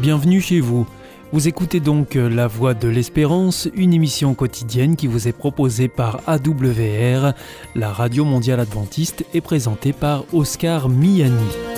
Bienvenue 0.00 0.40
chez 0.40 0.60
vous. 0.60 0.86
Vous 1.32 1.48
écoutez 1.48 1.80
donc 1.80 2.14
La 2.14 2.46
Voix 2.46 2.72
de 2.72 2.86
l'Espérance, 2.86 3.68
une 3.74 3.92
émission 3.92 4.34
quotidienne 4.34 4.94
qui 4.94 5.08
vous 5.08 5.26
est 5.26 5.32
proposée 5.32 5.88
par 5.88 6.20
AWR, 6.28 7.32
la 7.74 7.92
radio 7.92 8.24
mondiale 8.24 8.60
adventiste, 8.60 9.24
et 9.34 9.40
présentée 9.40 9.92
par 9.92 10.24
Oscar 10.32 10.88
Miani. 10.88 11.77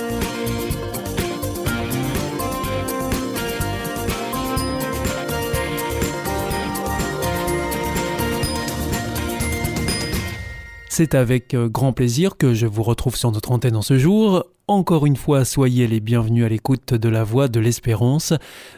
C'est 11.01 11.15
avec 11.15 11.55
euh, 11.55 11.67
grand 11.67 11.93
plaisir 11.93 12.37
que 12.37 12.53
je 12.53 12.67
vous 12.67 12.83
retrouve 12.83 13.15
sur 13.15 13.31
notre 13.31 13.51
antenne 13.51 13.75
en 13.75 13.81
ce 13.81 13.97
jour. 13.97 14.45
Encore 14.67 15.07
une 15.07 15.15
fois, 15.15 15.45
soyez 15.45 15.87
les 15.87 15.99
bienvenus 15.99 16.45
à 16.45 16.47
l'écoute 16.47 16.93
de 16.93 17.09
la 17.09 17.23
Voix 17.23 17.47
de 17.47 17.59
l'Espérance, 17.59 18.35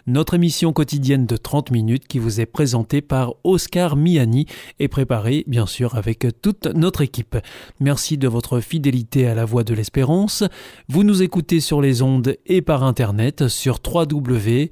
notre 0.08 0.36
émission 0.36 0.72
quotidienne 0.72 1.26
de 1.26 1.36
30 1.36 1.72
minutes 1.72 2.08
qui 2.08 2.20
vous 2.20 2.40
est 2.40 2.46
présentée 2.46 3.02
par 3.02 3.34
Oscar 3.44 3.98
Miani 3.98 4.46
et 4.80 4.88
préparée 4.88 5.44
bien 5.48 5.66
sûr 5.66 5.96
avec 5.96 6.26
toute 6.42 6.68
notre 6.68 7.02
équipe. 7.02 7.36
Merci 7.82 8.18
de 8.18 8.30
votre 8.30 8.62
fidélité 8.62 9.28
à 9.28 9.36
la 9.36 9.44
Voix 9.44 9.66
de 9.66 9.74
l'Espérance. 9.74 10.46
Vous 10.88 11.04
nous 11.04 11.24
écoutez 11.24 11.60
sur 11.60 11.82
les 11.82 12.02
ondes 12.02 12.38
et 12.46 12.62
par 12.62 12.86
internet 12.86 13.50
sur 13.50 13.82
www 13.86 14.72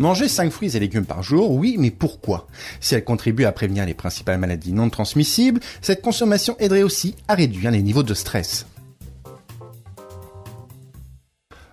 Manger 0.00 0.28
5 0.28 0.50
fruits 0.50 0.74
et 0.74 0.80
légumes 0.80 1.04
par 1.04 1.22
jour, 1.22 1.50
oui, 1.50 1.76
mais 1.78 1.90
pourquoi? 1.90 2.46
Si 2.80 2.94
elle 2.94 3.04
contribue 3.04 3.44
à 3.44 3.52
prévenir 3.52 3.84
les 3.84 3.92
principales 3.92 4.38
maladies 4.38 4.72
non 4.72 4.88
transmissibles, 4.88 5.60
cette 5.82 6.00
consommation 6.00 6.56
aiderait 6.58 6.82
aussi 6.82 7.16
à 7.28 7.34
réduire 7.34 7.70
les 7.70 7.82
niveaux 7.82 8.02
de 8.02 8.14
stress. 8.14 8.64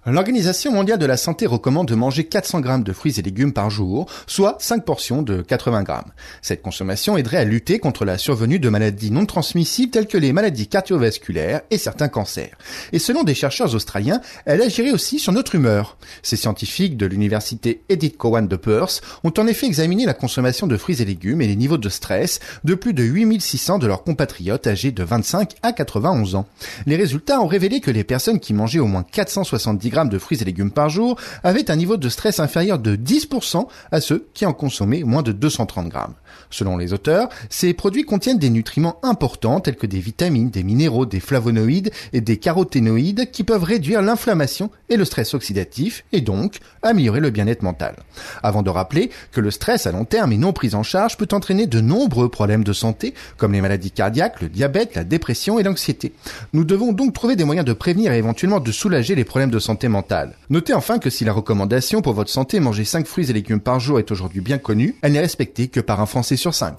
L'Organisation 0.10 0.72
mondiale 0.72 1.00
de 1.00 1.06
la 1.06 1.18
santé 1.18 1.46
recommande 1.46 1.90
de 1.90 1.94
manger 1.94 2.24
400 2.24 2.62
grammes 2.62 2.84
de 2.86 2.94
fruits 2.94 3.20
et 3.20 3.22
légumes 3.22 3.52
par 3.52 3.70
jour, 3.70 4.10
soit 4.26 4.56
5 4.62 4.86
portions 4.86 5.22
de 5.22 5.42
80 5.42 5.84
grammes. 5.84 6.14
Cette 6.42 6.62
consommation 6.62 7.18
aiderait 7.18 7.40
à 7.40 7.44
lutter 7.44 7.80
contre 7.80 8.06
la 8.06 8.18
survenue 8.18 8.58
de 8.58 8.70
maladies 8.70 9.12
non 9.12 9.26
transmissibles 9.26 9.92
telles 9.92 10.08
que 10.08 10.18
les 10.18 10.32
maladies 10.32 10.68
cardiovasculaires 10.68 11.60
et 11.72 11.78
certains 11.78 12.08
cancers. 12.08 12.58
Et 12.94 13.00
selon 13.00 13.26
des 13.26 13.36
chercheurs 13.36 13.76
australiens, 13.76 14.22
elle 14.46 14.62
agirait 14.62 14.92
aussi 14.92 15.20
sur 15.20 15.34
notre 15.34 15.56
humeur. 15.56 15.98
Ces 16.24 16.38
scientifiques 16.38 16.96
de 16.96 17.06
l'université 17.06 17.82
Edith 17.90 18.16
Cowan 18.16 18.48
de 18.48 18.56
Perth 18.56 19.02
ont 19.26 19.34
en 19.38 19.46
effet 19.46 19.66
examiné 19.66 20.06
la 20.06 20.14
consommation 20.14 20.68
de 20.68 20.78
fruits 20.78 21.02
et 21.02 21.06
légumes 21.06 21.42
et 21.42 21.48
les 21.48 21.58
niveaux 21.58 21.78
de 21.78 21.90
stress 21.90 22.40
de 22.64 22.76
plus 22.76 22.94
de 22.94 23.04
8600 23.04 23.78
de 23.80 23.88
leurs 23.88 24.06
compatriotes 24.06 24.68
âgés 24.68 24.92
de 24.92 25.04
25 25.04 25.56
à 25.64 25.74
91 25.74 26.36
ans. 26.36 26.48
Les 26.86 26.96
résultats 26.96 27.42
ont 27.42 27.48
révélé 27.48 27.82
que 27.82 27.92
les 27.92 28.06
personnes 28.06 28.40
qui 28.40 28.54
mangeaient 28.54 28.80
au 28.80 28.88
moins 28.88 29.04
470 29.04 29.90
grammes 29.90 29.97
de 30.06 30.18
fruits 30.18 30.38
et 30.42 30.46
légumes 30.46 30.72
par 30.72 30.90
jour 30.90 31.18
avaient 31.44 31.72
un 31.72 31.76
niveau 31.76 31.98
de 31.98 32.10
stress 32.10 32.40
inférieur 32.40 32.80
de 32.80 32.96
10% 32.96 33.68
à 33.92 34.02
ceux 34.02 34.28
qui 34.34 34.46
en 34.46 34.54
consommaient 34.54 35.04
moins 35.04 35.24
de 35.24 35.32
230 35.32 35.90
grammes. 35.90 36.16
Selon 36.50 36.78
les 36.78 36.94
auteurs, 36.94 37.30
ces 37.50 37.74
produits 37.74 38.04
contiennent 38.04 38.40
des 38.40 38.50
nutriments 38.50 39.00
importants 39.04 39.60
tels 39.60 39.76
que 39.76 39.88
des 39.88 40.00
vitamines, 40.00 40.50
des 40.50 40.64
minéraux, 40.64 41.06
des 41.06 41.20
flavonoïdes 41.20 41.92
et 42.14 42.22
des 42.22 42.38
caroténoïdes 42.38 43.32
qui 43.32 43.44
peuvent 43.44 43.64
réduire 43.64 44.02
l'inflammation 44.02 44.70
et 44.90 44.98
le 44.98 45.06
stress 45.06 45.34
oxydatif 45.34 46.04
et 46.12 46.22
donc 46.22 46.60
améliorer 46.82 47.20
le 47.20 47.30
bien-être 47.30 47.64
mental. 47.64 47.96
Avant 48.44 48.64
de 48.64 48.70
rappeler 48.70 49.10
que 49.32 49.42
le 49.42 49.52
stress 49.52 49.88
à 49.88 49.92
long 49.92 50.06
terme 50.06 50.32
et 50.32 50.38
non 50.38 50.54
pris 50.54 50.76
en 50.76 50.84
charge 50.84 51.18
peut 51.18 51.28
entraîner 51.32 51.68
de 51.68 51.82
nombreux 51.82 52.30
problèmes 52.30 52.64
de 52.64 52.74
santé 52.74 53.14
comme 53.38 53.54
les 53.54 53.62
maladies 53.62 53.92
cardiaques, 53.92 54.42
le 54.42 54.50
diabète, 54.50 54.96
la 54.96 55.04
dépression 55.04 55.60
et 55.60 55.64
l'anxiété. 55.64 56.14
Nous 56.54 56.64
devons 56.64 56.94
donc 56.94 57.14
trouver 57.14 57.36
des 57.36 57.44
moyens 57.44 57.66
de 57.66 57.74
prévenir 57.74 58.12
et 58.12 58.18
éventuellement 58.18 58.60
de 58.60 58.72
soulager 58.72 59.16
les 59.16 59.26
problèmes 59.26 59.52
de 59.52 59.60
santé 59.60 59.88
mentale. 59.88 60.36
Notez 60.50 60.74
enfin 60.74 61.00
que 61.00 61.10
si 61.10 61.26
la 61.26 61.34
recommandation 61.34 62.02
pour 62.02 62.14
votre 62.14 62.30
santé 62.30 62.60
manger 62.60 62.86
5 62.86 63.06
fruits 63.06 63.30
et 63.30 63.34
légumes 63.34 63.60
par 63.60 63.80
jour 63.80 64.00
est 64.00 64.12
aujourd'hui 64.12 64.42
bien 64.42 64.58
connue, 64.58 64.96
elle 65.02 65.14
n'est 65.14 65.20
respectée 65.20 65.68
que 65.68 65.80
par 65.80 66.02
un 66.02 66.06
Français 66.18 66.36
sur 66.36 66.56
5. 66.56 66.76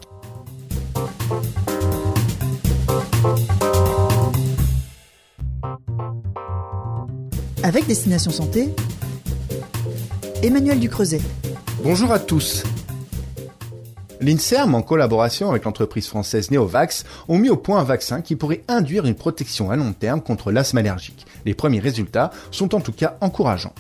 Avec 7.63 7.87
Destination 7.87 8.33
Santé, 8.33 8.75
Emmanuel 10.43 10.81
Ducreuset. 10.81 11.21
Bonjour 11.85 12.11
à 12.11 12.19
tous. 12.19 12.65
L'INSERM, 14.21 14.75
en 14.75 14.83
collaboration 14.83 15.51
avec 15.51 15.63
l'entreprise 15.67 16.09
française 16.09 16.51
Neovax, 16.51 17.05
ont 17.29 17.39
mis 17.39 17.49
au 17.49 17.57
point 17.57 17.79
un 17.79 17.85
vaccin 17.85 18.23
qui 18.23 18.35
pourrait 18.35 18.65
induire 18.67 19.07
une 19.07 19.15
protection 19.15 19.71
à 19.71 19.77
long 19.77 19.93
terme 19.93 20.21
contre 20.21 20.51
l'asthme 20.51 20.79
allergique. 20.79 21.27
Les 21.45 21.55
premiers 21.55 21.79
résultats 21.79 22.33
sont 22.51 22.75
en 22.75 22.81
tout 22.81 22.91
cas 22.91 23.17
encourageants. 23.21 23.75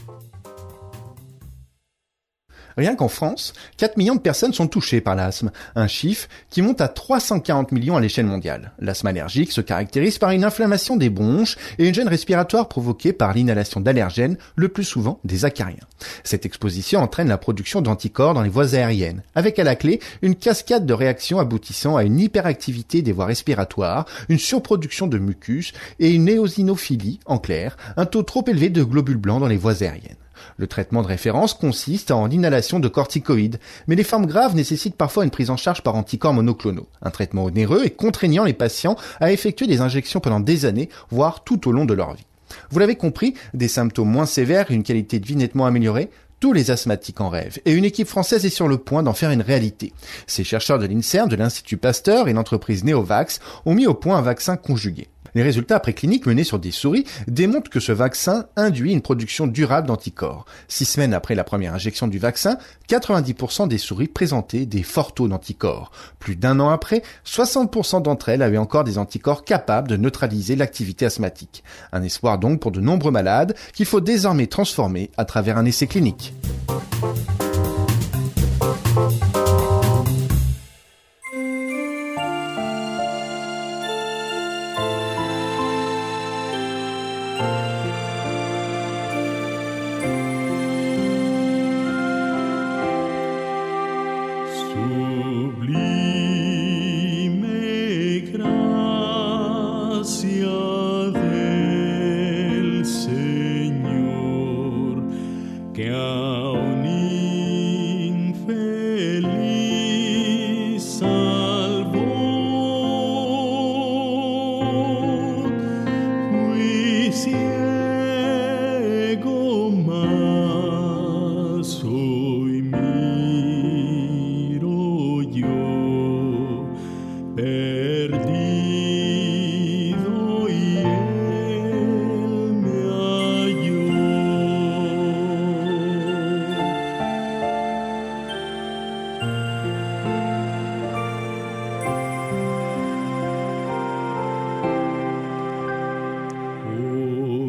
Rien 2.78 2.94
qu'en 2.94 3.08
France, 3.08 3.54
4 3.78 3.96
millions 3.96 4.14
de 4.14 4.20
personnes 4.20 4.52
sont 4.52 4.68
touchées 4.68 5.00
par 5.00 5.16
l'asthme, 5.16 5.50
un 5.74 5.88
chiffre 5.88 6.28
qui 6.48 6.62
monte 6.62 6.80
à 6.80 6.86
340 6.86 7.72
millions 7.72 7.96
à 7.96 8.00
l'échelle 8.00 8.26
mondiale. 8.26 8.70
L'asthme 8.78 9.08
allergique 9.08 9.50
se 9.50 9.60
caractérise 9.60 10.18
par 10.18 10.30
une 10.30 10.44
inflammation 10.44 10.96
des 10.96 11.10
bronches 11.10 11.56
et 11.78 11.88
une 11.88 11.94
gêne 11.94 12.06
respiratoire 12.06 12.68
provoquée 12.68 13.12
par 13.12 13.34
l'inhalation 13.34 13.80
d'allergènes, 13.80 14.38
le 14.54 14.68
plus 14.68 14.84
souvent 14.84 15.18
des 15.24 15.44
acariens. 15.44 15.88
Cette 16.22 16.46
exposition 16.46 17.00
entraîne 17.00 17.26
la 17.26 17.36
production 17.36 17.80
d'anticorps 17.80 18.34
dans 18.34 18.42
les 18.42 18.48
voies 18.48 18.76
aériennes, 18.76 19.24
avec 19.34 19.58
à 19.58 19.64
la 19.64 19.74
clé 19.74 19.98
une 20.22 20.36
cascade 20.36 20.86
de 20.86 20.94
réactions 20.94 21.40
aboutissant 21.40 21.96
à 21.96 22.04
une 22.04 22.20
hyperactivité 22.20 23.02
des 23.02 23.10
voies 23.10 23.26
respiratoires, 23.26 24.06
une 24.28 24.38
surproduction 24.38 25.08
de 25.08 25.18
mucus 25.18 25.72
et 25.98 26.12
une 26.12 26.28
éosinophilie, 26.28 27.18
en 27.26 27.38
clair, 27.38 27.76
un 27.96 28.06
taux 28.06 28.22
trop 28.22 28.44
élevé 28.46 28.70
de 28.70 28.84
globules 28.84 29.16
blancs 29.16 29.40
dans 29.40 29.48
les 29.48 29.56
voies 29.56 29.82
aériennes. 29.82 30.14
Le 30.56 30.66
traitement 30.66 31.03
de 31.03 31.06
référence 31.06 31.54
consiste 31.54 32.10
en 32.10 32.26
l'inhalation 32.26 32.81
de 32.81 32.88
corticoïdes, 32.88 33.60
mais 33.87 33.97
les 33.97 34.04
formes 34.04 34.26
graves 34.26 34.54
nécessitent 34.54 34.97
parfois 34.97 35.25
une 35.25 35.31
prise 35.31 35.50
en 35.50 35.56
charge 35.56 35.82
par 35.82 35.94
anticorps 35.94 36.34
monoclonaux, 36.34 36.88
un 37.03 37.10
traitement 37.10 37.44
onéreux 37.44 37.82
et 37.84 37.91
contraignant 37.91 38.44
les 38.44 38.53
patients 38.53 38.97
à 39.21 39.32
effectuer 39.32 39.66
des 39.66 39.81
injections 39.81 40.21
pendant 40.21 40.41
des 40.41 40.65
années, 40.65 40.88
voire 41.10 41.44
tout 41.44 41.69
au 41.69 41.72
long 41.72 41.84
de 41.84 41.94
leur 41.94 42.15
vie. 42.15 42.26
Vous 42.71 42.78
l'avez 42.78 42.97
compris, 42.97 43.34
des 43.54 43.69
symptômes 43.69 44.10
moins 44.10 44.26
sévères 44.26 44.71
et 44.71 44.75
une 44.75 44.82
qualité 44.82 45.19
de 45.21 45.26
vie 45.26 45.37
nettement 45.37 45.66
améliorée, 45.66 46.10
tous 46.41 46.53
les 46.53 46.70
asthmatiques 46.70 47.20
en 47.20 47.28
rêvent, 47.28 47.59
et 47.65 47.72
une 47.72 47.84
équipe 47.84 48.06
française 48.06 48.47
est 48.47 48.50
sur 48.50 48.69
le 48.69 48.78
point 48.78 49.03
d'en 49.03 49.12
faire 49.12 49.32
une 49.32 49.43
réalité. 49.43 49.93
Ces 50.28 50.44
chercheurs 50.44 50.78
de 50.78 50.87
l'INSERM, 50.87 51.28
de 51.28 51.34
l'Institut 51.34 51.76
Pasteur 51.76 52.28
et 52.28 52.32
l'entreprise 52.32 52.84
Neovax 52.84 53.41
ont 53.66 53.75
mis 53.75 53.88
au 53.88 53.94
point 53.94 54.19
un 54.19 54.22
vaccin 54.22 54.56
conjugué. 54.56 55.09
Les 55.34 55.42
résultats 55.42 55.80
précliniques 55.80 56.26
menés 56.26 56.44
sur 56.44 56.58
des 56.58 56.70
souris 56.70 57.04
démontrent 57.26 57.70
que 57.70 57.80
ce 57.80 57.92
vaccin 57.92 58.46
induit 58.56 58.92
une 58.92 59.02
production 59.02 59.46
durable 59.46 59.88
d'anticorps. 59.88 60.44
Six 60.68 60.84
semaines 60.84 61.14
après 61.14 61.34
la 61.34 61.44
première 61.44 61.74
injection 61.74 62.08
du 62.08 62.18
vaccin, 62.18 62.58
90% 62.88 63.68
des 63.68 63.78
souris 63.78 64.08
présentaient 64.08 64.66
des 64.66 64.82
forts 64.82 65.14
taux 65.14 65.28
d'anticorps. 65.28 65.90
Plus 66.18 66.36
d'un 66.36 66.60
an 66.60 66.70
après, 66.70 67.02
60% 67.26 68.02
d'entre 68.02 68.28
elles 68.28 68.42
avaient 68.42 68.58
encore 68.58 68.84
des 68.84 68.98
anticorps 68.98 69.44
capables 69.44 69.88
de 69.88 69.96
neutraliser 69.96 70.56
l'activité 70.56 71.06
asthmatique. 71.06 71.62
Un 71.92 72.02
espoir 72.02 72.38
donc 72.38 72.60
pour 72.60 72.72
de 72.72 72.80
nombreux 72.80 73.12
malades 73.12 73.54
qu'il 73.74 73.86
faut 73.86 74.00
désormais 74.00 74.46
transformer 74.46 75.10
à 75.16 75.24
travers 75.24 75.58
un 75.58 75.64
essai 75.64 75.86
clinique. 75.86 76.32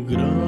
grão. 0.10 0.39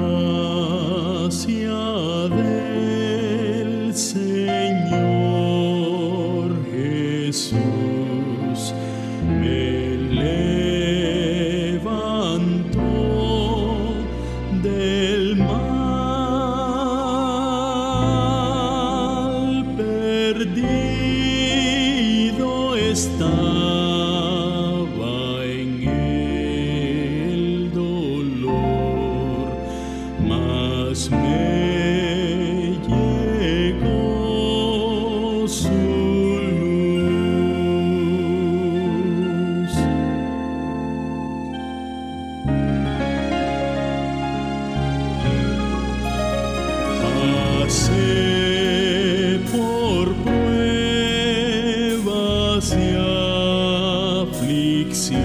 see. 54.94 55.21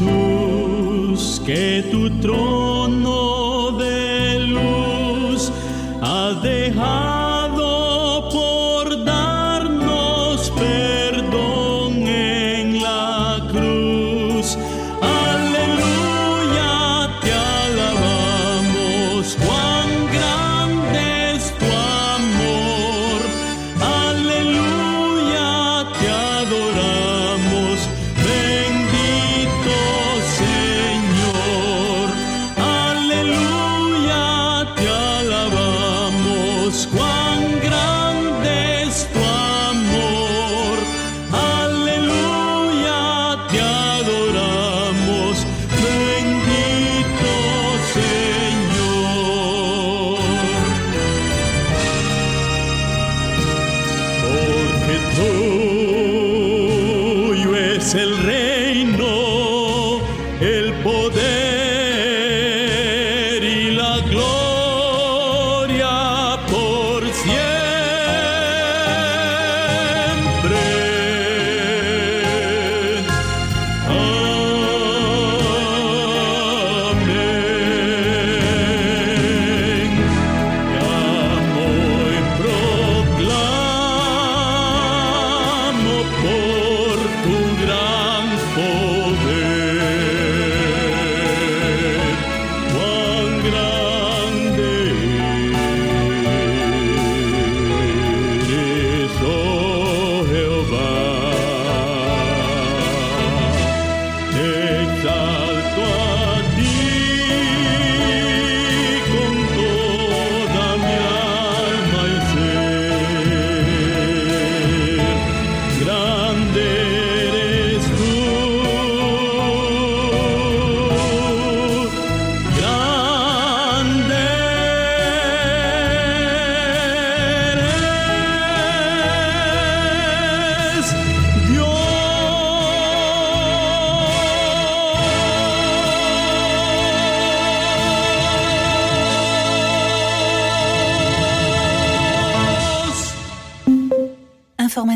Jesús, 0.00 1.42
que 1.44 1.84
tu 1.90 2.08
trono 2.20 2.79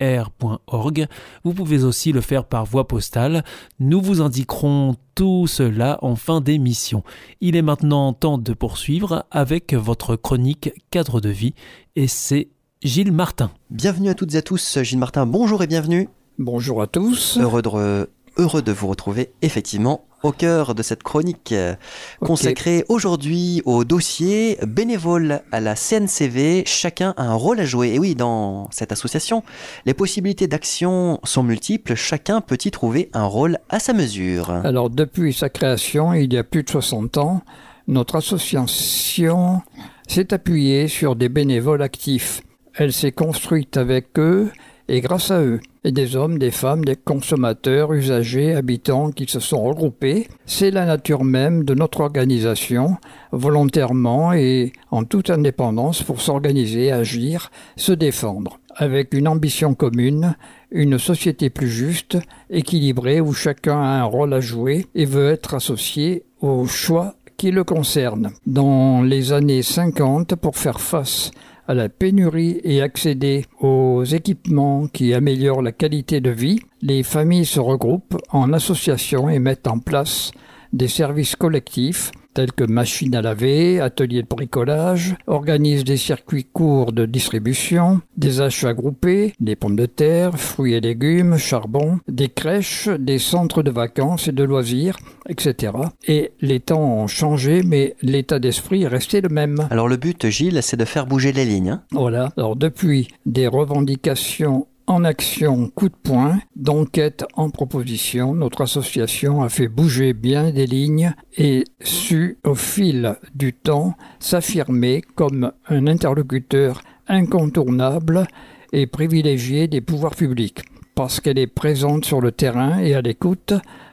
r.org. 0.00 1.06
Vous 1.44 1.54
pouvez 1.54 1.84
aussi 1.84 2.12
le 2.12 2.20
faire 2.20 2.44
par 2.44 2.64
voie 2.64 2.88
postale. 2.88 3.44
Nous 3.80 4.00
vous 4.00 4.20
indiquerons 4.20 4.96
tout 5.14 5.46
cela 5.46 5.98
en 6.02 6.16
fin 6.16 6.40
d'émission. 6.40 7.02
Il 7.40 7.56
est 7.56 7.62
maintenant 7.62 8.12
temps 8.12 8.38
de 8.38 8.52
poursuivre 8.52 9.24
avec 9.30 9.74
votre 9.74 10.16
chronique 10.16 10.70
cadre 10.90 11.20
de 11.20 11.30
vie 11.30 11.54
et 11.96 12.06
c'est 12.06 12.48
Gilles 12.82 13.12
Martin. 13.12 13.50
Bienvenue 13.70 14.08
à 14.08 14.14
toutes 14.14 14.34
et 14.34 14.38
à 14.38 14.42
tous, 14.42 14.78
Gilles 14.82 14.98
Martin, 14.98 15.26
bonjour 15.26 15.62
et 15.62 15.66
bienvenue. 15.66 16.08
Bonjour 16.38 16.80
à 16.82 16.86
tous. 16.86 17.36
Heureux 17.38 17.62
de, 17.62 18.08
heureux 18.38 18.62
de 18.62 18.72
vous 18.72 18.86
retrouver 18.86 19.30
effectivement 19.42 20.04
au 20.22 20.32
cœur 20.32 20.74
de 20.74 20.82
cette 20.82 21.02
chronique 21.02 21.52
euh, 21.52 21.74
consacrée 22.20 22.84
aujourd'hui 22.88 23.62
au 23.64 23.84
dossier 23.84 24.58
bénévole 24.66 25.42
à 25.52 25.60
la 25.60 25.74
CNCV. 25.74 26.64
Chacun 26.66 27.14
a 27.16 27.24
un 27.24 27.34
rôle 27.34 27.60
à 27.60 27.64
jouer. 27.64 27.94
Et 27.94 27.98
oui, 27.98 28.14
dans 28.14 28.68
cette 28.70 28.90
association, 28.90 29.42
les 29.86 29.94
possibilités 29.94 30.48
d'action 30.48 31.20
sont 31.24 31.42
multiples. 31.42 31.94
Chacun 31.94 32.40
peut 32.40 32.58
y 32.64 32.70
trouver 32.70 33.10
un 33.12 33.24
rôle 33.24 33.58
à 33.68 33.78
sa 33.78 33.92
mesure. 33.92 34.50
Alors, 34.50 34.90
depuis 34.90 35.32
sa 35.32 35.48
création, 35.48 36.14
il 36.14 36.32
y 36.32 36.38
a 36.38 36.44
plus 36.44 36.64
de 36.64 36.70
60 36.70 37.18
ans, 37.18 37.42
notre 37.86 38.16
association 38.16 39.62
s'est 40.08 40.34
appuyée 40.34 40.88
sur 40.88 41.16
des 41.16 41.28
bénévoles 41.28 41.82
actifs. 41.82 42.42
Elle 42.74 42.92
s'est 42.92 43.12
construite 43.12 43.76
avec 43.76 44.18
eux 44.18 44.50
et 44.88 45.00
grâce 45.00 45.30
à 45.30 45.40
eux. 45.42 45.60
Et 45.84 45.92
des 45.92 46.16
hommes, 46.16 46.38
des 46.38 46.50
femmes, 46.50 46.84
des 46.84 46.96
consommateurs, 46.96 47.92
usagers, 47.92 48.54
habitants 48.54 49.10
qui 49.10 49.26
se 49.28 49.40
sont 49.40 49.62
regroupés. 49.62 50.28
C'est 50.44 50.70
la 50.70 50.84
nature 50.84 51.24
même 51.24 51.64
de 51.64 51.74
notre 51.74 52.00
organisation, 52.00 52.96
volontairement 53.32 54.32
et 54.32 54.72
en 54.90 55.04
toute 55.04 55.30
indépendance 55.30 56.02
pour 56.02 56.20
s'organiser, 56.20 56.90
agir, 56.90 57.50
se 57.76 57.92
défendre, 57.92 58.58
avec 58.76 59.14
une 59.14 59.28
ambition 59.28 59.74
commune, 59.74 60.34
une 60.70 60.98
société 60.98 61.48
plus 61.48 61.68
juste, 61.68 62.18
équilibrée 62.50 63.20
où 63.20 63.32
chacun 63.32 63.80
a 63.80 64.00
un 64.00 64.04
rôle 64.04 64.34
à 64.34 64.40
jouer 64.40 64.86
et 64.94 65.04
veut 65.04 65.30
être 65.30 65.54
associé 65.54 66.24
aux 66.40 66.66
choix 66.66 67.14
qui 67.36 67.50
le 67.52 67.64
concernent. 67.64 68.32
Dans 68.46 69.02
les 69.02 69.32
années 69.32 69.62
50, 69.62 70.34
pour 70.34 70.56
faire 70.56 70.80
face 70.80 71.30
à 71.68 71.74
la 71.74 71.90
pénurie 71.90 72.60
et 72.64 72.80
accéder 72.80 73.44
aux 73.60 74.02
équipements 74.02 74.88
qui 74.88 75.12
améliorent 75.12 75.62
la 75.62 75.72
qualité 75.72 76.20
de 76.20 76.30
vie, 76.30 76.60
les 76.80 77.02
familles 77.02 77.44
se 77.44 77.60
regroupent 77.60 78.16
en 78.30 78.54
associations 78.54 79.28
et 79.28 79.38
mettent 79.38 79.68
en 79.68 79.78
place 79.78 80.32
des 80.72 80.88
services 80.88 81.36
collectifs 81.36 82.10
tels 82.38 82.52
que 82.52 82.62
machines 82.62 83.16
à 83.16 83.20
laver, 83.20 83.80
ateliers 83.80 84.22
de 84.22 84.28
bricolage, 84.28 85.16
organisent 85.26 85.82
des 85.82 85.96
circuits 85.96 86.44
courts 86.44 86.92
de 86.92 87.04
distribution, 87.04 88.00
des 88.16 88.40
achats 88.40 88.74
groupés, 88.74 89.34
des 89.40 89.56
pommes 89.56 89.74
de 89.74 89.86
terre, 89.86 90.38
fruits 90.38 90.74
et 90.74 90.80
légumes, 90.80 91.36
charbon, 91.36 91.98
des 92.06 92.28
crèches, 92.28 92.88
des 92.88 93.18
centres 93.18 93.64
de 93.64 93.72
vacances 93.72 94.28
et 94.28 94.32
de 94.32 94.44
loisirs, 94.44 94.98
etc. 95.28 95.72
Et 96.06 96.30
les 96.40 96.60
temps 96.60 97.02
ont 97.02 97.08
changé, 97.08 97.64
mais 97.64 97.96
l'état 98.02 98.38
d'esprit 98.38 98.84
est 98.84 98.86
resté 98.86 99.20
le 99.20 99.30
même. 99.30 99.66
Alors 99.70 99.88
le 99.88 99.96
but, 99.96 100.28
Gilles, 100.28 100.60
c'est 100.62 100.76
de 100.76 100.84
faire 100.84 101.06
bouger 101.06 101.32
les 101.32 101.44
lignes. 101.44 101.70
Hein? 101.70 101.82
Voilà. 101.90 102.32
Alors 102.36 102.54
depuis 102.54 103.08
des 103.26 103.48
revendications 103.48 104.68
en 104.88 105.04
action 105.04 105.68
coup 105.68 105.90
de 105.90 105.94
poing, 106.02 106.40
d'enquête 106.56 107.26
en 107.34 107.50
proposition, 107.50 108.34
notre 108.34 108.62
association 108.62 109.42
a 109.42 109.50
fait 109.50 109.68
bouger 109.68 110.14
bien 110.14 110.50
des 110.50 110.66
lignes 110.66 111.12
et 111.36 111.64
su, 111.82 112.38
au 112.42 112.54
fil 112.54 113.16
du 113.34 113.52
temps, 113.52 113.94
s'affirmer 114.18 115.02
comme 115.14 115.52
un 115.68 115.86
interlocuteur 115.86 116.80
incontournable 117.06 118.26
et 118.72 118.86
privilégié 118.86 119.68
des 119.68 119.82
pouvoirs 119.82 120.16
publics. 120.16 120.62
Parce 120.94 121.20
qu'elle 121.20 121.38
est 121.38 121.46
présente 121.46 122.06
sur 122.06 122.22
le 122.22 122.32
terrain 122.32 122.78
et 122.80 122.94
à 122.94 123.02
l'écoute, 123.02 123.52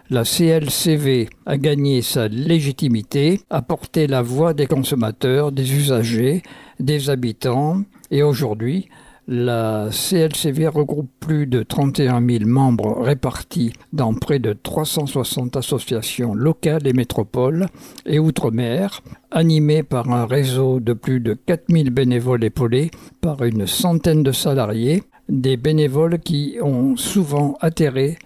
la 0.10 0.24
CLCV 0.24 1.28
a 1.46 1.58
gagné 1.58 2.04
sa 2.04 2.30
légitimité, 2.30 3.42
a 3.50 3.62
porté 3.62 4.08
la 4.08 4.22
voix 4.22 4.54
des 4.54 4.68
consommateurs, 4.68 5.52
des 5.52 5.74
usagers, 5.74 6.42
des 6.80 7.10
habitants, 7.10 7.82
et 8.12 8.24
aujourd'hui, 8.24 8.88
la 9.28 9.90
CLCV 9.92 10.68
regroupe 10.68 11.10
plus 11.20 11.48
de 11.48 11.64
31 11.64 12.26
000 12.26 12.46
membres 12.46 13.02
répartis 13.02 13.74
dans 13.92 14.14
près 14.14 14.40
de 14.40 14.54
360 14.54 15.56
associations 15.56 16.36
locales 16.36 16.86
et 16.86 16.94
métropoles 16.94 17.66
et 18.06 18.20
outre-mer, 18.20 19.02
animées 19.32 19.84
par 19.84 20.12
un 20.12 20.26
réseau 20.26 20.80
de 20.80 20.94
plus 20.94 21.20
de 21.20 21.34
4 21.34 21.64
000 21.70 21.90
bénévoles 21.90 22.44
épaulés 22.44 22.92
par 23.22 23.44
une 23.44 23.66
centaine 23.66 24.22
de 24.22 24.32
salariés, 24.32 25.04
des 25.28 25.58
bénévoles 25.58 26.20
qui 26.20 26.58
ont 26.62 26.96
souvent 26.96 27.58
adhéré 27.62 28.18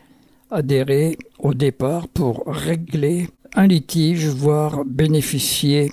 au 1.39 1.53
départ 1.53 2.09
pour 2.09 2.43
régler 2.45 3.29
un 3.55 3.67
litige, 3.67 4.27
voire 4.27 4.83
bénéficier 4.85 5.91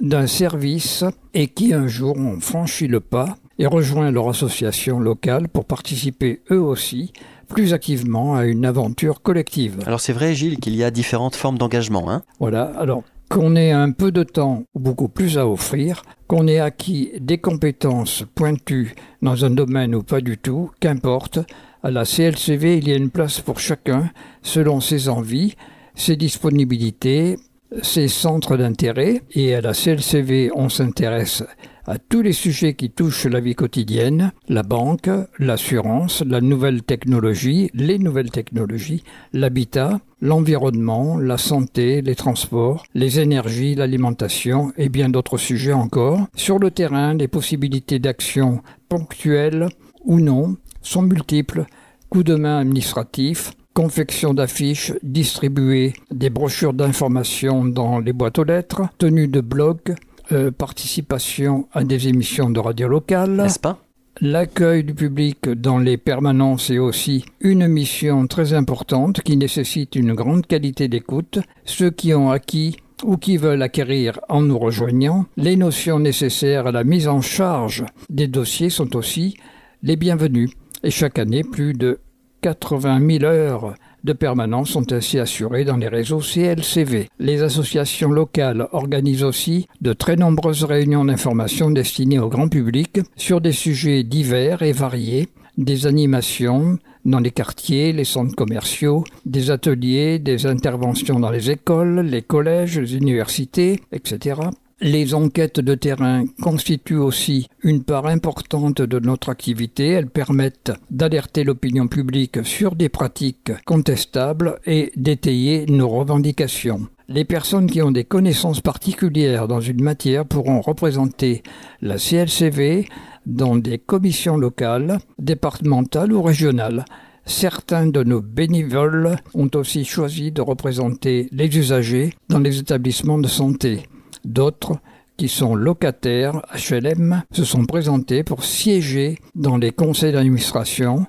d'un 0.00 0.26
service 0.26 1.04
et 1.34 1.48
qui 1.48 1.74
un 1.74 1.86
jour 1.86 2.16
ont 2.16 2.40
franchi 2.40 2.86
le 2.86 3.00
pas 3.00 3.36
et 3.58 3.66
rejoint 3.66 4.10
leur 4.10 4.28
association 4.28 5.00
locale 5.00 5.48
pour 5.48 5.64
participer 5.64 6.40
eux 6.50 6.60
aussi 6.60 7.12
plus 7.48 7.72
activement 7.72 8.36
à 8.36 8.44
une 8.44 8.64
aventure 8.64 9.22
collective. 9.22 9.82
Alors 9.86 10.00
c'est 10.00 10.12
vrai 10.12 10.34
Gilles 10.34 10.58
qu'il 10.58 10.76
y 10.76 10.84
a 10.84 10.90
différentes 10.90 11.34
formes 11.34 11.58
d'engagement. 11.58 12.10
Hein 12.10 12.22
voilà, 12.38 12.64
alors 12.78 13.02
qu'on 13.28 13.56
ait 13.56 13.72
un 13.72 13.90
peu 13.90 14.10
de 14.10 14.22
temps 14.22 14.64
ou 14.74 14.80
beaucoup 14.80 15.08
plus 15.08 15.38
à 15.38 15.46
offrir, 15.46 16.02
qu'on 16.26 16.46
ait 16.46 16.60
acquis 16.60 17.10
des 17.20 17.38
compétences 17.38 18.24
pointues 18.34 18.94
dans 19.22 19.44
un 19.44 19.50
domaine 19.50 19.94
ou 19.94 20.02
pas 20.02 20.20
du 20.20 20.38
tout, 20.38 20.70
qu'importe, 20.80 21.38
à 21.82 21.90
la 21.90 22.04
CLCV 22.04 22.78
il 22.78 22.88
y 22.88 22.92
a 22.92 22.96
une 22.96 23.10
place 23.10 23.40
pour 23.40 23.60
chacun 23.60 24.10
selon 24.42 24.80
ses 24.80 25.08
envies, 25.08 25.56
ses 25.94 26.16
disponibilités, 26.16 27.36
ses 27.82 28.08
centres 28.08 28.56
d'intérêt, 28.56 29.22
et 29.32 29.54
à 29.54 29.60
la 29.60 29.74
CLCV 29.74 30.50
on 30.54 30.68
s'intéresse 30.68 31.44
à 31.88 31.98
tous 31.98 32.20
les 32.20 32.34
sujets 32.34 32.74
qui 32.74 32.90
touchent 32.90 33.24
la 33.24 33.40
vie 33.40 33.54
quotidienne, 33.54 34.32
la 34.48 34.62
banque, 34.62 35.08
l'assurance, 35.38 36.22
la 36.26 36.42
nouvelle 36.42 36.82
technologie, 36.82 37.70
les 37.72 37.98
nouvelles 37.98 38.30
technologies, 38.30 39.04
l'habitat, 39.32 39.98
l'environnement, 40.20 41.16
la 41.16 41.38
santé, 41.38 42.02
les 42.02 42.14
transports, 42.14 42.84
les 42.94 43.20
énergies, 43.20 43.74
l'alimentation 43.74 44.70
et 44.76 44.90
bien 44.90 45.08
d'autres 45.08 45.38
sujets 45.38 45.72
encore. 45.72 46.26
Sur 46.34 46.58
le 46.58 46.70
terrain, 46.70 47.14
les 47.14 47.28
possibilités 47.28 47.98
d'action 47.98 48.60
ponctuelles 48.90 49.68
ou 50.04 50.20
non 50.20 50.56
sont 50.82 51.02
multiples. 51.02 51.64
Coup 52.10 52.22
de 52.22 52.34
main 52.34 52.58
administratif, 52.58 53.52
confection 53.72 54.34
d'affiches, 54.34 54.92
distribuer 55.02 55.94
des 56.10 56.28
brochures 56.28 56.74
d'information 56.74 57.64
dans 57.64 57.98
les 57.98 58.12
boîtes 58.12 58.38
aux 58.38 58.44
lettres, 58.44 58.82
tenue 58.98 59.28
de 59.28 59.40
blogs, 59.40 59.94
euh, 60.32 60.50
participation 60.50 61.68
à 61.72 61.84
des 61.84 62.08
émissions 62.08 62.50
de 62.50 62.60
radio. 62.60 63.02
N'est-ce 63.28 63.58
pas? 63.58 63.78
L'accueil 64.20 64.82
du 64.82 64.94
public 64.94 65.48
dans 65.48 65.78
les 65.78 65.96
permanences 65.96 66.70
est 66.70 66.78
aussi 66.78 67.24
une 67.40 67.68
mission 67.68 68.26
très 68.26 68.52
importante 68.52 69.22
qui 69.22 69.36
nécessite 69.36 69.94
une 69.94 70.14
grande 70.14 70.44
qualité 70.44 70.88
d'écoute. 70.88 71.38
Ceux 71.64 71.90
qui 71.90 72.12
ont 72.14 72.30
acquis 72.30 72.76
ou 73.04 73.16
qui 73.16 73.36
veulent 73.36 73.62
acquérir 73.62 74.18
en 74.28 74.42
nous 74.42 74.58
rejoignant, 74.58 75.26
les 75.36 75.54
notions 75.54 76.00
nécessaires 76.00 76.66
à 76.66 76.72
la 76.72 76.82
mise 76.82 77.06
en 77.06 77.20
charge 77.20 77.84
des 78.10 78.26
dossiers 78.26 78.70
sont 78.70 78.96
aussi 78.96 79.36
les 79.84 79.96
bienvenus. 79.96 80.50
Et 80.82 80.90
chaque 80.90 81.20
année, 81.20 81.44
plus 81.44 81.72
de 81.72 82.00
80 82.40 83.18
000 83.20 83.24
heures 83.24 83.74
de 84.04 84.12
permanence 84.12 84.70
sont 84.70 84.92
ainsi 84.92 85.18
assurées 85.18 85.64
dans 85.64 85.76
les 85.76 85.88
réseaux 85.88 86.20
CLCV. 86.20 87.08
Les 87.18 87.42
associations 87.42 88.10
locales 88.10 88.68
organisent 88.72 89.24
aussi 89.24 89.66
de 89.80 89.92
très 89.92 90.16
nombreuses 90.16 90.64
réunions 90.64 91.04
d'information 91.04 91.70
destinées 91.70 92.18
au 92.18 92.28
grand 92.28 92.48
public 92.48 93.00
sur 93.16 93.40
des 93.40 93.52
sujets 93.52 94.02
divers 94.02 94.62
et 94.62 94.72
variés, 94.72 95.28
des 95.56 95.86
animations 95.86 96.78
dans 97.04 97.20
les 97.20 97.30
quartiers, 97.30 97.92
les 97.92 98.04
centres 98.04 98.34
commerciaux, 98.34 99.04
des 99.24 99.50
ateliers, 99.50 100.18
des 100.18 100.46
interventions 100.46 101.18
dans 101.18 101.30
les 101.30 101.50
écoles, 101.50 102.00
les 102.00 102.22
collèges, 102.22 102.78
les 102.78 102.96
universités, 102.96 103.80
etc. 103.92 104.40
Les 104.80 105.12
enquêtes 105.12 105.58
de 105.58 105.74
terrain 105.74 106.24
constituent 106.40 106.98
aussi 106.98 107.48
une 107.64 107.82
part 107.82 108.06
importante 108.06 108.80
de 108.80 109.00
notre 109.00 109.28
activité. 109.28 109.88
Elles 109.88 110.08
permettent 110.08 110.70
d'alerter 110.88 111.42
l'opinion 111.42 111.88
publique 111.88 112.46
sur 112.46 112.76
des 112.76 112.88
pratiques 112.88 113.50
contestables 113.66 114.60
et 114.66 114.92
d'étayer 114.94 115.66
nos 115.66 115.88
revendications. 115.88 116.86
Les 117.08 117.24
personnes 117.24 117.68
qui 117.68 117.82
ont 117.82 117.90
des 117.90 118.04
connaissances 118.04 118.60
particulières 118.60 119.48
dans 119.48 119.60
une 119.60 119.82
matière 119.82 120.24
pourront 120.24 120.60
représenter 120.60 121.42
la 121.82 121.96
CLCV 121.96 122.88
dans 123.26 123.56
des 123.56 123.78
commissions 123.78 124.36
locales, 124.36 124.98
départementales 125.18 126.12
ou 126.12 126.22
régionales. 126.22 126.84
Certains 127.24 127.88
de 127.88 128.04
nos 128.04 128.22
bénévoles 128.22 129.16
ont 129.34 129.50
aussi 129.56 129.84
choisi 129.84 130.30
de 130.30 130.40
représenter 130.40 131.28
les 131.32 131.58
usagers 131.58 132.14
dans 132.28 132.38
les 132.38 132.60
établissements 132.60 133.18
de 133.18 133.26
santé. 133.26 133.82
D'autres, 134.24 134.78
qui 135.16 135.28
sont 135.28 135.54
locataires 135.54 136.42
HLM, 136.54 137.22
se 137.32 137.44
sont 137.44 137.66
présentés 137.66 138.22
pour 138.22 138.44
siéger 138.44 139.18
dans 139.34 139.56
les 139.56 139.72
conseils 139.72 140.12
d'administration 140.12 141.06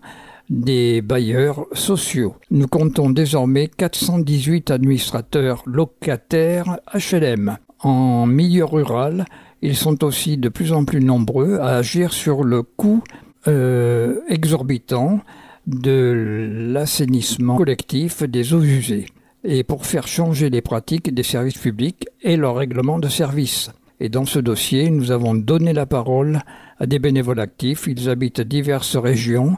des 0.49 1.01
bailleurs 1.01 1.67
sociaux. 1.73 2.35
Nous 2.49 2.67
comptons 2.67 3.11
désormais 3.11 3.67
418 3.67 4.71
administrateurs 4.71 5.61
locataires 5.65 6.79
HLM. 6.93 7.57
En 7.81 8.25
milieu 8.25 8.65
rural, 8.65 9.25
ils 9.61 9.75
sont 9.75 10.03
aussi 10.03 10.37
de 10.37 10.49
plus 10.49 10.73
en 10.73 10.85
plus 10.85 11.01
nombreux 11.01 11.59
à 11.59 11.77
agir 11.77 12.11
sur 12.11 12.43
le 12.43 12.63
coût 12.63 13.03
euh, 13.47 14.21
exorbitant 14.27 15.19
de 15.67 16.71
l'assainissement 16.73 17.57
collectif 17.57 18.23
des 18.23 18.53
eaux 18.53 18.63
usées 18.63 19.05
et 19.43 19.63
pour 19.63 19.85
faire 19.85 20.07
changer 20.07 20.49
les 20.49 20.61
pratiques 20.61 21.13
des 21.13 21.23
services 21.23 21.57
publics 21.57 22.07
et 22.21 22.37
leur 22.37 22.55
règlement 22.55 22.99
de 22.99 23.07
service. 23.07 23.71
Et 23.99 24.09
dans 24.09 24.25
ce 24.25 24.39
dossier, 24.39 24.89
nous 24.89 25.11
avons 25.11 25.33
donné 25.35 25.73
la 25.73 25.85
parole 25.85 26.39
à 26.79 26.85
des 26.85 26.99
bénévoles 26.99 27.39
actifs. 27.39 27.87
Ils 27.87 28.09
habitent 28.09 28.41
diverses 28.41 28.95
régions 28.95 29.57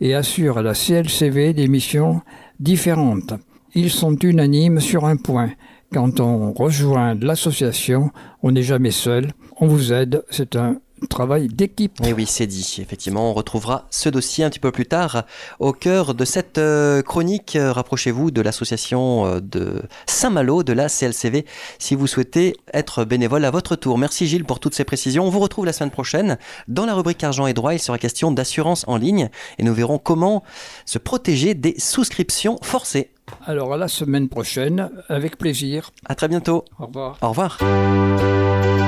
et 0.00 0.14
assurent 0.14 0.58
à 0.58 0.62
la 0.62 0.74
CLCV 0.74 1.54
des 1.54 1.68
missions 1.68 2.20
différentes. 2.60 3.32
Ils 3.74 3.90
sont 3.90 4.16
unanimes 4.16 4.80
sur 4.80 5.04
un 5.04 5.16
point. 5.16 5.50
Quand 5.92 6.20
on 6.20 6.52
rejoint 6.52 7.14
l'association, 7.14 8.10
on 8.42 8.52
n'est 8.52 8.62
jamais 8.62 8.90
seul. 8.90 9.32
On 9.56 9.66
vous 9.66 9.92
aide. 9.92 10.22
C'est 10.30 10.56
un 10.56 10.80
travail 11.06 11.48
d'équipe. 11.48 12.00
Et 12.04 12.12
oui, 12.12 12.26
c'est 12.26 12.46
dit. 12.46 12.78
Effectivement, 12.80 13.30
on 13.30 13.34
retrouvera 13.34 13.86
ce 13.90 14.08
dossier 14.08 14.44
un 14.44 14.50
petit 14.50 14.58
peu 14.58 14.72
plus 14.72 14.86
tard 14.86 15.24
au 15.60 15.72
cœur 15.72 16.14
de 16.14 16.24
cette 16.24 16.58
euh, 16.58 17.02
chronique. 17.02 17.56
Euh, 17.56 17.72
rapprochez-vous 17.72 18.30
de 18.30 18.40
l'association 18.40 19.26
euh, 19.26 19.40
de 19.40 19.82
Saint-Malo, 20.06 20.62
de 20.62 20.72
la 20.72 20.88
CLCV, 20.88 21.44
si 21.78 21.94
vous 21.94 22.06
souhaitez 22.06 22.56
être 22.72 23.04
bénévole 23.04 23.44
à 23.44 23.50
votre 23.50 23.76
tour. 23.76 23.98
Merci 23.98 24.26
Gilles 24.26 24.44
pour 24.44 24.60
toutes 24.60 24.74
ces 24.74 24.84
précisions. 24.84 25.24
On 25.24 25.30
vous 25.30 25.40
retrouve 25.40 25.66
la 25.66 25.72
semaine 25.72 25.90
prochaine. 25.90 26.38
Dans 26.66 26.86
la 26.86 26.94
rubrique 26.94 27.22
Argent 27.22 27.46
et 27.46 27.54
droit, 27.54 27.74
il 27.74 27.80
sera 27.80 27.98
question 27.98 28.30
d'assurance 28.30 28.84
en 28.88 28.96
ligne 28.96 29.28
et 29.58 29.62
nous 29.62 29.74
verrons 29.74 29.98
comment 29.98 30.42
se 30.84 30.98
protéger 30.98 31.54
des 31.54 31.74
souscriptions 31.78 32.58
forcées. 32.62 33.10
Alors 33.44 33.74
à 33.74 33.76
la 33.76 33.88
semaine 33.88 34.28
prochaine, 34.28 34.90
avec 35.08 35.36
plaisir. 35.38 35.90
À 36.06 36.14
très 36.14 36.28
bientôt. 36.28 36.64
Au 36.78 36.86
revoir. 36.86 37.18
Au 37.22 37.28
revoir. 37.28 38.87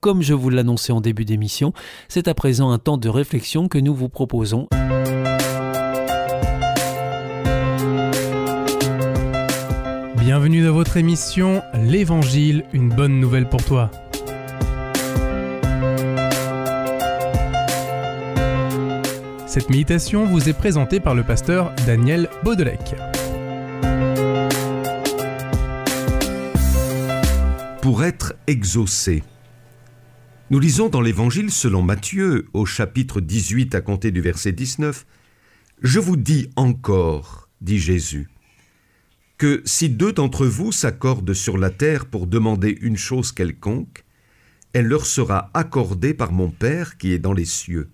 Comme 0.00 0.22
je 0.22 0.34
vous 0.34 0.50
l'annonçais 0.50 0.92
en 0.92 1.00
début 1.00 1.24
d'émission, 1.24 1.72
c'est 2.08 2.28
à 2.28 2.34
présent 2.34 2.70
un 2.70 2.78
temps 2.78 2.98
de 2.98 3.08
réflexion 3.08 3.66
que 3.66 3.78
nous 3.78 3.94
vous 3.94 4.08
proposons. 4.08 4.68
Bienvenue 10.18 10.64
dans 10.64 10.74
votre 10.74 10.96
émission 10.98 11.62
L'Évangile, 11.74 12.64
une 12.72 12.90
bonne 12.90 13.20
nouvelle 13.20 13.48
pour 13.48 13.64
toi. 13.64 13.90
Cette 19.46 19.70
méditation 19.70 20.26
vous 20.26 20.48
est 20.48 20.52
présentée 20.52 21.00
par 21.00 21.14
le 21.14 21.22
pasteur 21.22 21.72
Daniel 21.86 22.28
Baudelec. 22.44 22.94
Pour 27.80 28.04
être 28.04 28.34
exaucé. 28.46 29.22
Nous 30.50 30.60
lisons 30.60 30.88
dans 30.88 31.00
l'Évangile 31.00 31.50
selon 31.50 31.82
Matthieu 31.82 32.48
au 32.52 32.66
chapitre 32.66 33.20
18 33.20 33.74
à 33.74 33.80
compter 33.80 34.10
du 34.10 34.20
verset 34.20 34.52
19, 34.52 35.06
Je 35.82 35.98
vous 35.98 36.16
dis 36.16 36.50
encore, 36.56 37.48
dit 37.60 37.78
Jésus, 37.78 38.28
que 39.38 39.62
si 39.64 39.88
deux 39.88 40.12
d'entre 40.12 40.46
vous 40.46 40.72
s'accordent 40.72 41.34
sur 41.34 41.58
la 41.58 41.70
terre 41.70 42.06
pour 42.06 42.26
demander 42.26 42.76
une 42.80 42.96
chose 42.96 43.32
quelconque, 43.32 44.04
elle 44.72 44.86
leur 44.86 45.06
sera 45.06 45.50
accordée 45.54 46.14
par 46.14 46.32
mon 46.32 46.50
Père 46.50 46.96
qui 46.96 47.12
est 47.12 47.18
dans 47.18 47.32
les 47.32 47.44
cieux 47.44 47.90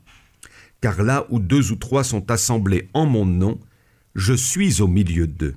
car 0.82 1.02
là 1.02 1.26
où 1.30 1.38
deux 1.38 1.72
ou 1.72 1.76
trois 1.76 2.04
sont 2.04 2.30
assemblés 2.30 2.90
en 2.92 3.06
mon 3.06 3.24
nom, 3.24 3.58
je 4.14 4.34
suis 4.34 4.82
au 4.82 4.88
milieu 4.88 5.26
d'eux. 5.26 5.54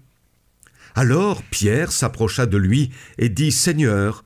Alors 0.94 1.44
Pierre 1.44 1.92
s'approcha 1.92 2.46
de 2.46 2.58
lui 2.58 2.92
et 3.18 3.28
dit, 3.28 3.52
Seigneur, 3.52 4.24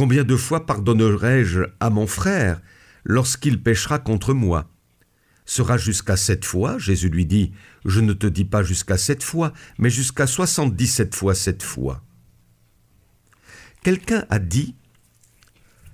combien 0.00 0.24
de 0.24 0.34
fois 0.34 0.64
pardonnerai-je 0.64 1.60
à 1.78 1.90
mon 1.90 2.06
frère 2.06 2.62
lorsqu'il 3.04 3.62
péchera 3.62 3.98
contre 3.98 4.32
moi? 4.32 4.70
Sera 5.44 5.76
jusqu'à 5.76 6.16
sept 6.16 6.46
fois? 6.46 6.78
Jésus 6.78 7.10
lui 7.10 7.26
dit, 7.26 7.52
Je 7.84 8.00
ne 8.00 8.14
te 8.14 8.26
dis 8.26 8.46
pas 8.46 8.62
jusqu'à 8.62 8.96
sept 8.96 9.22
fois, 9.22 9.52
mais 9.76 9.90
jusqu'à 9.90 10.26
soixante-dix-sept 10.26 11.14
fois 11.14 11.34
sept 11.34 11.62
fois. 11.62 12.02
Quelqu'un 13.82 14.24
a 14.30 14.38
dit, 14.38 14.74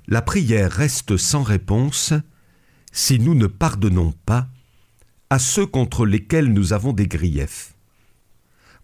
La 0.06 0.22
prière 0.22 0.70
reste 0.70 1.16
sans 1.16 1.42
réponse 1.42 2.12
si 2.92 3.18
nous 3.18 3.34
ne 3.34 3.48
pardonnons 3.48 4.14
pas 4.24 4.46
à 5.30 5.40
ceux 5.40 5.66
contre 5.66 6.06
lesquels 6.06 6.52
nous 6.52 6.72
avons 6.72 6.92
des 6.92 7.08
griefs. 7.08 7.74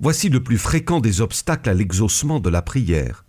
Voici 0.00 0.30
le 0.30 0.42
plus 0.42 0.58
fréquent 0.58 0.98
des 0.98 1.20
obstacles 1.20 1.70
à 1.70 1.74
l'exaucement 1.74 2.40
de 2.40 2.50
la 2.50 2.60
prière. 2.60 3.24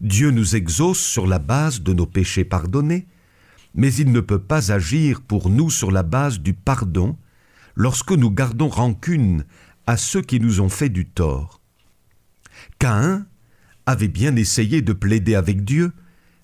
Dieu 0.00 0.30
nous 0.30 0.56
exauce 0.56 1.00
sur 1.00 1.26
la 1.26 1.38
base 1.38 1.82
de 1.82 1.92
nos 1.92 2.06
péchés 2.06 2.44
pardonnés, 2.44 3.06
mais 3.74 3.92
il 3.94 4.12
ne 4.12 4.20
peut 4.20 4.38
pas 4.38 4.72
agir 4.72 5.20
pour 5.20 5.50
nous 5.50 5.68
sur 5.70 5.90
la 5.90 6.02
base 6.02 6.40
du 6.40 6.54
pardon 6.54 7.18
lorsque 7.76 8.12
nous 8.12 8.30
gardons 8.30 8.68
rancune 8.68 9.44
à 9.86 9.96
ceux 9.96 10.22
qui 10.22 10.40
nous 10.40 10.60
ont 10.60 10.70
fait 10.70 10.88
du 10.88 11.06
tort. 11.06 11.60
Caïn 12.78 13.26
avait 13.84 14.08
bien 14.08 14.36
essayé 14.36 14.80
de 14.80 14.92
plaider 14.92 15.34
avec 15.34 15.64
Dieu, 15.64 15.92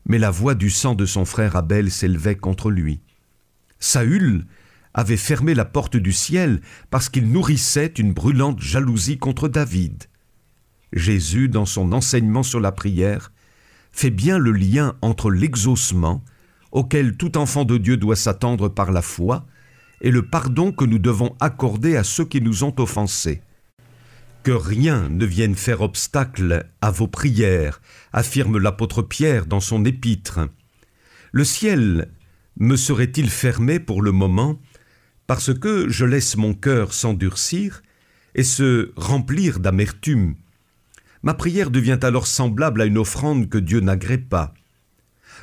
mais 0.04 0.18
la 0.18 0.30
voix 0.30 0.54
du 0.54 0.68
sang 0.68 0.94
de 0.94 1.06
son 1.06 1.24
frère 1.24 1.56
Abel 1.56 1.90
s'élevait 1.90 2.36
contre 2.36 2.70
lui. 2.70 3.00
Saül 3.80 4.46
avait 4.92 5.16
fermé 5.16 5.54
la 5.54 5.64
porte 5.64 5.96
du 5.96 6.12
ciel 6.12 6.60
parce 6.90 7.08
qu'il 7.08 7.30
nourrissait 7.30 7.92
une 7.98 8.12
brûlante 8.12 8.60
jalousie 8.60 9.18
contre 9.18 9.48
David. 9.48 10.04
Jésus, 10.92 11.48
dans 11.48 11.66
son 11.66 11.92
enseignement 11.92 12.42
sur 12.42 12.60
la 12.60 12.72
prière, 12.72 13.32
fait 13.96 14.10
bien 14.10 14.36
le 14.36 14.52
lien 14.52 14.94
entre 15.00 15.30
l'exaucement, 15.30 16.22
auquel 16.70 17.16
tout 17.16 17.38
enfant 17.38 17.64
de 17.64 17.78
Dieu 17.78 17.96
doit 17.96 18.14
s'attendre 18.14 18.68
par 18.68 18.92
la 18.92 19.00
foi, 19.00 19.46
et 20.02 20.10
le 20.10 20.20
pardon 20.22 20.70
que 20.70 20.84
nous 20.84 20.98
devons 20.98 21.34
accorder 21.40 21.96
à 21.96 22.04
ceux 22.04 22.26
qui 22.26 22.42
nous 22.42 22.62
ont 22.62 22.74
offensés. 22.78 23.40
Que 24.42 24.50
rien 24.50 25.08
ne 25.08 25.24
vienne 25.24 25.54
faire 25.54 25.80
obstacle 25.80 26.66
à 26.82 26.90
vos 26.90 27.08
prières, 27.08 27.80
affirme 28.12 28.58
l'apôtre 28.58 29.00
Pierre 29.00 29.46
dans 29.46 29.60
son 29.60 29.86
épître. 29.86 30.40
Le 31.32 31.44
ciel 31.44 32.10
me 32.58 32.76
serait-il 32.76 33.30
fermé 33.30 33.80
pour 33.80 34.02
le 34.02 34.12
moment 34.12 34.60
parce 35.26 35.54
que 35.54 35.88
je 35.88 36.04
laisse 36.04 36.36
mon 36.36 36.52
cœur 36.52 36.92
s'endurcir 36.92 37.82
et 38.34 38.44
se 38.44 38.92
remplir 38.96 39.58
d'amertume? 39.58 40.36
Ma 41.22 41.34
prière 41.34 41.70
devient 41.70 41.98
alors 42.02 42.26
semblable 42.26 42.82
à 42.82 42.84
une 42.84 42.98
offrande 42.98 43.48
que 43.48 43.58
Dieu 43.58 43.80
n'agrée 43.80 44.18
pas. 44.18 44.54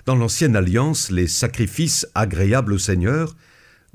Dans 0.05 0.15
l'ancienne 0.15 0.55
alliance, 0.55 1.11
les 1.11 1.27
sacrifices 1.27 2.07
agréables 2.15 2.73
au 2.73 2.77
Seigneur 2.77 3.35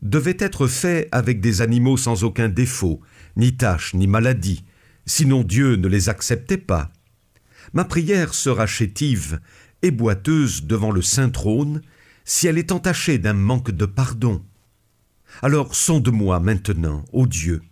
devaient 0.03 0.37
être 0.38 0.67
faits 0.67 1.09
avec 1.12 1.41
des 1.41 1.61
animaux 1.61 1.97
sans 1.97 2.25
aucun 2.25 2.49
défaut, 2.49 3.01
ni 3.37 3.57
tache, 3.57 3.95
ni 3.95 4.07
maladie, 4.07 4.64
sinon 5.07 5.43
Dieu 5.43 5.77
ne 5.77 5.88
les 5.88 6.09
acceptait 6.09 6.57
pas. 6.57 6.91
Ma 7.73 7.85
prière 7.85 8.35
sera 8.35 8.67
chétive 8.67 9.41
et 9.83 9.91
boiteuse 9.91 10.64
devant 10.64 10.91
le 10.91 11.03
saint 11.03 11.31
trône, 11.31 11.83
si 12.25 12.47
elle 12.47 12.59
est 12.59 12.73
entachée 12.73 13.19
d'un 13.19 13.35
manque 13.35 13.71
de 13.71 13.87
pardon. 13.87 14.45
Alors 15.43 15.75
sonde-moi 15.75 16.41
maintenant, 16.41 17.05
ô 17.12 17.27
Dieu, 17.27 17.62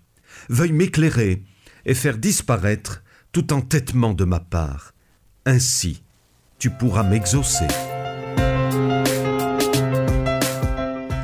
veuille 0.48 0.72
m'éclairer 0.72 1.42
et 1.84 1.94
faire 1.94 2.18
disparaître 2.18 3.02
tout 3.36 3.52
entêtement 3.52 4.14
de 4.14 4.24
ma 4.24 4.40
part. 4.40 4.94
Ainsi, 5.44 6.02
tu 6.58 6.70
pourras 6.70 7.02
m'exaucer. 7.02 7.66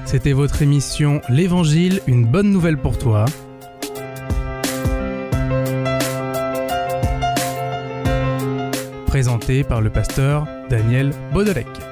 C'était 0.04 0.34
votre 0.34 0.60
émission 0.60 1.22
L'Évangile, 1.30 2.02
une 2.06 2.26
bonne 2.26 2.50
nouvelle 2.50 2.76
pour 2.76 2.98
toi. 2.98 3.24
Présentée 9.06 9.64
par 9.64 9.80
le 9.80 9.88
pasteur 9.88 10.46
Daniel 10.68 11.12
Baudelec. 11.32 11.91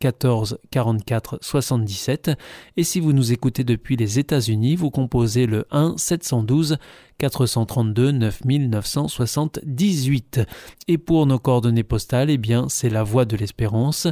14 0.00 0.58
44 0.70 1.38
77 1.40 2.32
et 2.76 2.84
si 2.84 3.00
vous 3.00 3.12
nous 3.12 3.32
écoutez 3.32 3.64
depuis 3.64 3.96
les 3.96 4.18
États-Unis, 4.18 4.76
vous 4.76 4.90
composez 4.90 5.46
le 5.46 5.66
1 5.70 5.94
712 5.96 6.76
432 7.18 8.12
9978 8.12 10.40
et 10.88 10.98
pour 10.98 11.26
nos 11.26 11.38
coordonnées 11.38 11.82
postales, 11.82 12.28
eh 12.30 12.38
bien 12.38 12.68
c'est 12.68 12.90
la 12.90 13.02
Voie 13.02 13.24
de 13.24 13.36
l'Espérance 13.36 14.06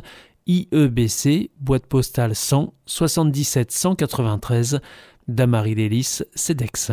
IEBC 0.46 1.50
boîte 1.60 1.86
postale 1.86 2.34
100 2.34 2.72
77 2.86 3.70
193 3.70 4.80
Damary 5.28 5.74
Lélis 5.74 6.22
CEDEX. 6.34 6.92